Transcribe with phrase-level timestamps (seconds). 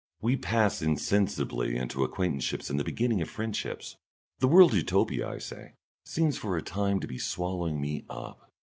[0.19, 3.97] We pass insensibly into acquaintanceships and the beginnings of friendships.
[4.39, 5.73] The World Utopia, I say,
[6.05, 8.49] seems for a time to be swallowing me up.